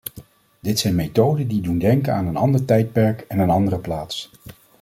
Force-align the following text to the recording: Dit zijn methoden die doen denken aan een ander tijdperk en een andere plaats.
Dit 0.59 0.79
zijn 0.79 0.95
methoden 0.95 1.47
die 1.47 1.61
doen 1.61 1.77
denken 1.77 2.13
aan 2.13 2.25
een 2.27 2.35
ander 2.35 2.65
tijdperk 2.65 3.21
en 3.27 3.39
een 3.39 3.49
andere 3.49 3.77
plaats. 3.77 4.31